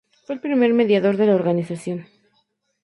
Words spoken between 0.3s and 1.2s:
el primer mediador